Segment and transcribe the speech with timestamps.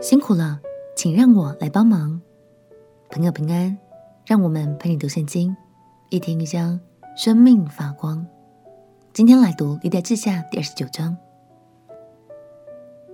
[0.00, 0.58] 辛苦了，
[0.96, 2.18] 请让我来帮忙。
[3.10, 3.76] 朋友平安，
[4.24, 5.54] 让我们陪你读圣经，
[6.08, 6.80] 一天一章，
[7.14, 8.26] 生命发光。
[9.12, 11.14] 今天来读历代志下第二十九章。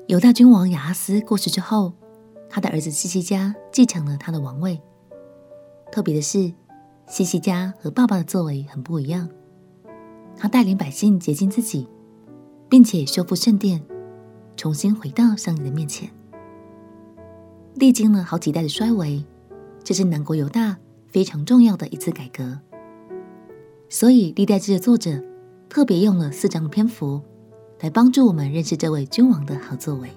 [0.06, 1.92] 犹大君王亚哈斯过世之后，
[2.48, 4.80] 他的儿子希西家继承了他的王位。
[5.90, 6.54] 特别的是，
[7.08, 9.28] 希西家和爸爸的作为很不一样。
[10.36, 11.88] 他带领百姓洁净自己，
[12.68, 13.84] 并且修复圣殿，
[14.56, 16.08] 重新回到上帝的面前。
[17.76, 19.22] 历经了好几代的衰微，
[19.84, 22.58] 这是南国犹大非常重要的一次改革。
[23.90, 25.22] 所以，历代志的作者
[25.68, 27.20] 特别用了四章篇幅，
[27.80, 30.08] 来帮助我们认识这位君王的好作为。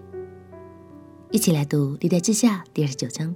[1.31, 3.35] 一起来读历代志下第二十九章。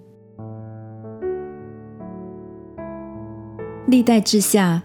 [3.87, 4.83] 历代志下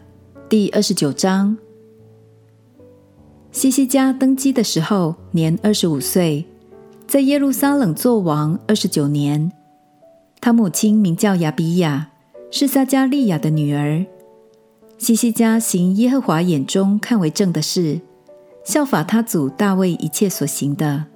[0.49, 1.57] 第二十九章，
[3.53, 6.45] 西西家登基的时候，年二十五岁。
[7.09, 9.51] 在耶路撒冷作王二十九年，
[10.43, 12.11] 他母亲名叫亚比亚，
[12.51, 14.05] 是撒迦利亚的女儿。
[14.99, 18.03] 西西家行耶和华眼中看为正的事，
[18.63, 21.07] 效法他祖大卫一切所行的。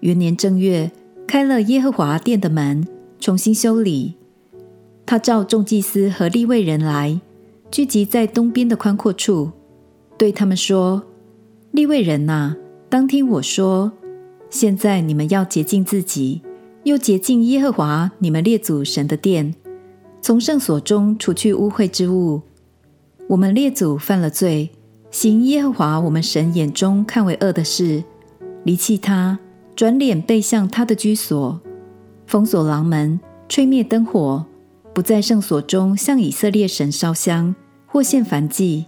[0.00, 0.90] 元年正月，
[1.26, 2.88] 开了耶和华殿的门，
[3.20, 4.14] 重新修理。
[5.04, 7.20] 他召众祭司和立位人来，
[7.70, 9.50] 聚集在东边的宽阔处，
[10.16, 11.02] 对他们说
[11.70, 12.56] ：“立位人哪、啊，
[12.88, 13.92] 当听我说。”
[14.50, 16.42] 现在你们要洁净自己，
[16.82, 19.54] 又洁净耶和华你们列祖神的殿，
[20.20, 22.42] 从圣所中除去污秽之物。
[23.28, 24.70] 我们列祖犯了罪，
[25.12, 28.02] 行耶和华我们神眼中看为恶的事，
[28.64, 29.38] 离弃他，
[29.76, 31.60] 转脸背向他的居所，
[32.26, 34.44] 封锁廊门，吹灭灯火，
[34.92, 37.54] 不在圣所中向以色列神烧香
[37.86, 38.86] 或献燔祭。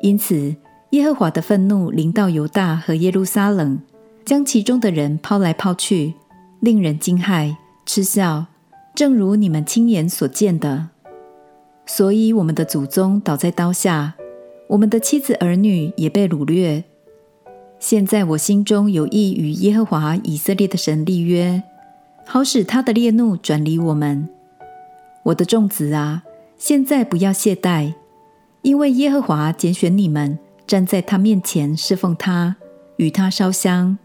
[0.00, 0.56] 因此，
[0.92, 3.78] 耶和华的愤怒临到犹大和耶路撒冷。
[4.24, 6.14] 将其中的人抛来抛去，
[6.60, 8.46] 令人惊骇、嗤笑，
[8.94, 10.88] 正如你们亲眼所见的。
[11.86, 14.14] 所以我们的祖宗倒在刀下，
[14.68, 16.84] 我们的妻子儿女也被掳掠。
[17.80, 21.60] 现在我心中有意与耶和华以色列的神立约，
[22.24, 24.28] 好使他的烈怒转离我们。
[25.24, 26.22] 我的众子啊，
[26.56, 27.94] 现在不要懈怠，
[28.62, 32.54] 因为耶和华拣选你们，站在他面前侍奉他，
[32.96, 33.98] 与他烧香。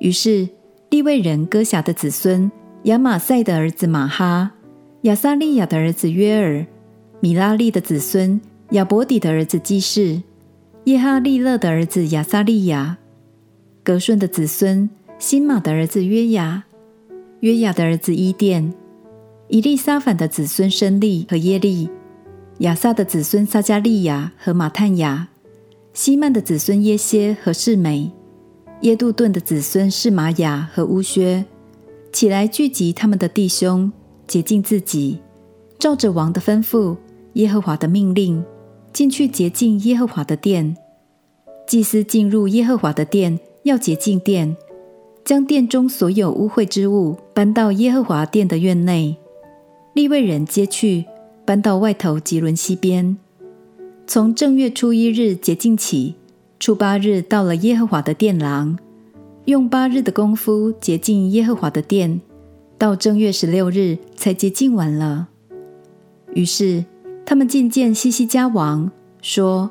[0.00, 0.48] 于是，
[0.90, 2.50] 利未人歌辖的子孙
[2.84, 4.52] 亚玛赛的儿子马哈、
[5.02, 6.64] 亚撒利雅的儿子约尔、
[7.20, 10.22] 米拉利的子孙亚伯底的儿子基士、
[10.84, 12.96] 耶哈利勒的儿子亚撒利雅、
[13.82, 14.88] 格顺的子孙
[15.18, 16.64] 辛玛的儿子约雅、
[17.40, 18.72] 约雅的儿子伊甸、
[19.48, 21.90] 以利沙反的子孙申利和耶利、
[22.58, 25.28] 亚萨的子孙撒迦利亚和马探雅、
[25.92, 28.12] 希曼的子孙耶歇和示美。
[28.82, 31.44] 耶杜顿的子孙是玛雅和乌薛，
[32.12, 33.90] 起来聚集他们的弟兄，
[34.28, 35.18] 洁净自己，
[35.80, 36.96] 照着王的吩咐、
[37.32, 38.44] 耶和华的命令，
[38.92, 40.76] 进去洁净耶和华的殿。
[41.66, 44.56] 祭司进入耶和华的殿，要洁净殿，
[45.24, 49.16] 将殿中所有污秽之物搬到耶和华殿的院内。
[49.92, 51.04] 利未人接去，
[51.44, 53.18] 搬到外头吉伦西边。
[54.06, 56.14] 从正月初一日洁净起。
[56.60, 58.76] 初八日到了耶和华的殿廊，
[59.44, 62.20] 用八日的功夫洁净耶和华的殿，
[62.76, 65.28] 到正月十六日才洁净完了。
[66.34, 66.84] 于是
[67.24, 68.90] 他们进见西西家王，
[69.22, 69.70] 说：“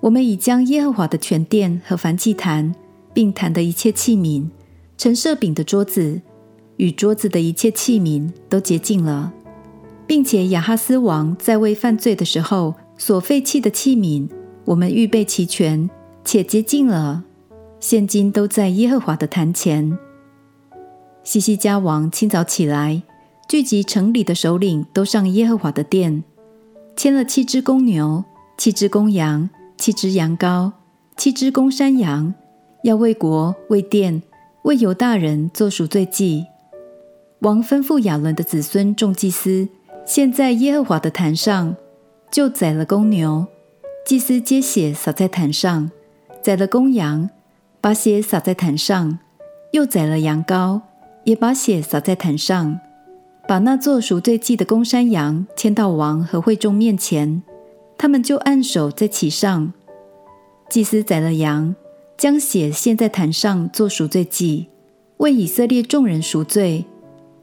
[0.00, 2.72] 我们已将耶和华的全殿和燔祭坛，
[3.12, 4.46] 并坛的一切器皿，
[4.96, 6.22] 陈设饼的桌子
[6.76, 9.32] 与桌子的一切器皿都洁净了，
[10.06, 14.28] 并且亚哈斯王在位犯罪的时候所废弃的器皿，
[14.66, 15.90] 我们预备齐全。”
[16.24, 17.24] 且洁净了，
[17.80, 19.98] 现今都在耶和华的坛前。
[21.24, 23.02] 西西家王清早起来，
[23.48, 26.24] 聚集城里的首领，都上耶和华的殿，
[26.96, 28.24] 牵了七只公牛、
[28.56, 30.72] 七只公羊、七只羊羔、
[31.16, 32.32] 七只公山羊，
[32.84, 34.22] 要为国、为殿、
[34.62, 36.46] 为犹大人做赎罪祭。
[37.40, 39.68] 王吩咐亚伦的子孙众祭司，
[40.06, 41.76] 献在耶和华的坛上，
[42.30, 43.46] 就宰了公牛，
[44.06, 45.90] 祭司接血洒在坛上。
[46.42, 47.30] 宰了公羊，
[47.80, 49.18] 把血洒在坛上；
[49.70, 50.80] 又宰了羊羔，
[51.22, 52.80] 也把血洒在坛上。
[53.46, 57.42] 把那做赎罪祭的公山羊牵到王和会众面前，
[57.96, 59.72] 他们就按手在其上。
[60.68, 61.74] 祭司宰了羊，
[62.16, 64.68] 将血献在坛上做赎罪祭，
[65.18, 66.84] 为以色列众人赎罪。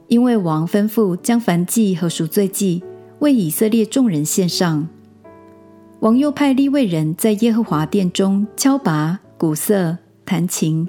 [0.08, 2.82] 因为王吩咐将燔祭和赎罪祭
[3.20, 4.88] 为以色列众人献上。
[6.00, 10.88] 王又派利未人在耶和华殿中敲拔、鼓瑟、弹琴，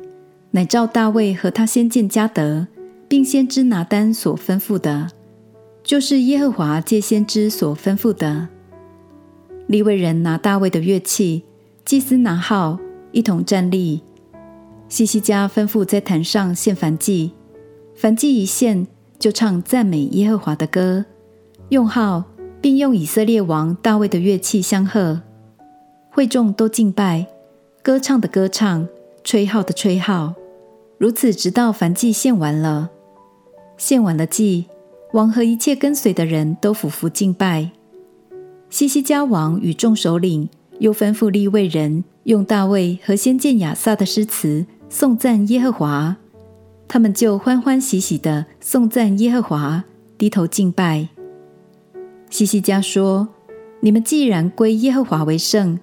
[0.52, 2.66] 乃照大卫和他先见迦得，
[3.10, 5.10] 并先知拿单所吩咐的，
[5.84, 8.48] 就是耶和华借先知所吩咐的。
[9.68, 11.44] 利未人拿大卫的乐器，
[11.84, 12.80] 祭司拿号，
[13.12, 14.02] 一同站立。
[14.88, 17.34] 西西家吩咐在坛上献燔祭，
[18.00, 18.88] 燔祭一献，
[19.20, 21.04] 就唱赞美耶和华的歌，
[21.68, 22.24] 用号，
[22.62, 25.22] 并用以色列王大卫的乐器相和。
[26.12, 27.26] 会众都敬拜，
[27.82, 28.88] 歌唱的歌唱，
[29.24, 30.36] 吹号的吹号，
[30.98, 32.90] 如此直到燔祭献完了。
[33.78, 34.66] 献完了祭，
[35.14, 37.72] 王和一切跟随的人都俯伏敬拜。
[38.70, 40.48] 西西家王与众首领
[40.80, 46.18] 又吩咐利未人用大卫和先见亚萨的诗词颂赞耶和华，
[46.88, 49.84] 他们就欢欢喜喜地颂赞耶和华，
[50.18, 51.08] 低头敬拜。
[52.32, 53.28] 西西家说
[53.82, 55.80] ：“你们既然归耶和华为圣。”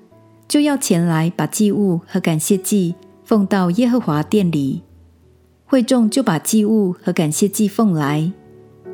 [0.48, 4.82] 就要前来把祭物和感谢祭奉到耶和华殿里，
[5.66, 8.32] 会众就把祭物和感谢祭奉来，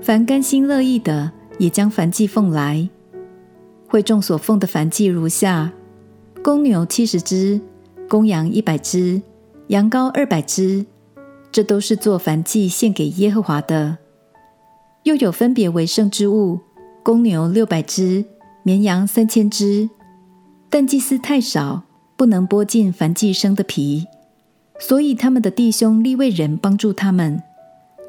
[0.02, 1.30] 凡甘心乐意的
[1.60, 2.88] 也将燔祭奉来。
[3.86, 5.70] 会众所奉的燔祭如下：
[6.42, 7.60] 公牛七十只，
[8.08, 9.22] 公羊一百只，
[9.68, 10.84] 羊羔二百只，
[11.52, 13.98] 这都是做燔祭献给耶和华的。
[15.04, 16.58] 又有分别为圣之物：
[17.04, 18.24] 公牛六百只，
[18.62, 19.90] 绵羊三千只。
[20.70, 21.82] 但祭司太少，
[22.16, 24.06] 不能剥尽凡祭生的皮，
[24.80, 27.42] 所以他们的弟兄利未人帮助他们，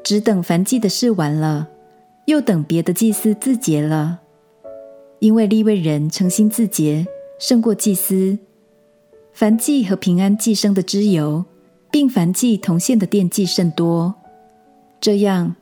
[0.02, 1.68] 只等凡祭的事完了，
[2.24, 4.20] 又等别的祭司自洁了。
[5.18, 7.06] 因为利未人诚心自洁，
[7.38, 8.38] 胜过祭司。
[9.34, 11.44] 凡祭和平安祭生的脂油，
[11.90, 14.14] 并凡祭同献的奠祭甚多。
[14.98, 15.54] 这样，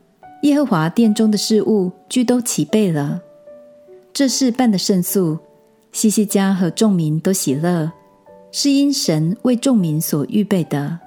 [0.42, 3.22] 耶和华殿中的事物俱都齐备了。
[4.14, 5.36] 这事办得甚速。
[5.90, 7.92] 西西家和众民都喜乐，
[8.52, 10.98] 是因神为众民所预备的。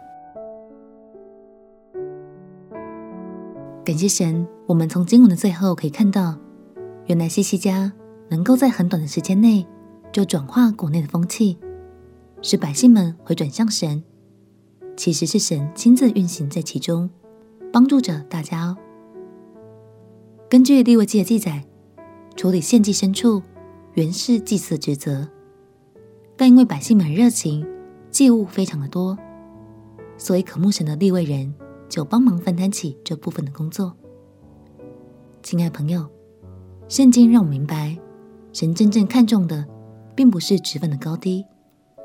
[3.85, 6.37] 感谢神，我们从经文的最后可以看到，
[7.05, 7.91] 原来西西家
[8.29, 9.65] 能够在很短的时间内
[10.11, 11.57] 就转化国内的风气，
[12.41, 14.03] 使百姓们回转向神。
[14.97, 17.09] 其实是神亲自运行在其中，
[17.71, 18.77] 帮助着大家哦。
[20.49, 21.65] 根据利未记的记载，
[22.37, 23.43] 处理献祭牲畜。
[23.95, 25.27] 原是祭司的职责，
[26.35, 27.67] 但因为百姓们热情，
[28.11, 29.17] 祭物非常的多，
[30.19, 31.51] 所以渴慕神的立位人
[31.89, 33.91] 就帮忙分担起这部分的工作。
[35.41, 36.07] 亲爱朋友，
[36.87, 37.97] 圣经让我明白，
[38.53, 39.65] 神真正看重的，
[40.15, 41.43] 并不是职分的高低，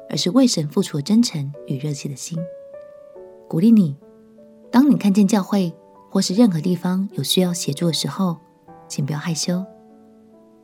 [0.08, 2.38] 而是为神付出的真诚与热切的心。
[3.46, 3.94] 鼓励你，
[4.70, 5.74] 当你看见教会
[6.10, 8.38] 或是任何地方有需要协助的时候，
[8.88, 9.62] 请不要害羞，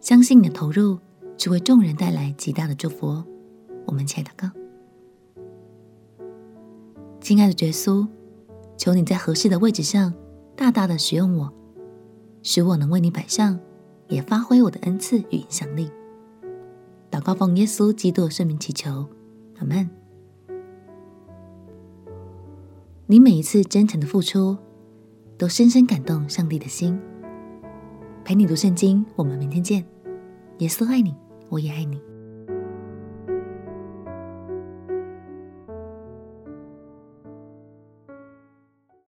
[0.08, 0.98] 相信你的投入。
[1.36, 3.26] 只为众人带来极大的祝福哦。
[3.84, 4.50] 我们亲爱的哥，
[7.20, 8.08] 亲爱的耶稣，
[8.78, 10.14] 求你在合适的位置上
[10.56, 11.52] 大大的使用我，
[12.42, 13.60] 使我能为你摆上，
[14.08, 15.90] 也发挥我的恩赐与影响力。
[17.10, 19.06] 祷告奉耶稣基督的圣名祈求，
[19.58, 19.90] 阿门。
[23.06, 24.56] 你每一次真诚的付出，
[25.36, 26.98] 都深深感动上帝的心。
[28.24, 29.84] 陪你读圣经，我们明天见。
[30.58, 31.14] 耶稣爱你。
[31.48, 32.07] 我也爱你。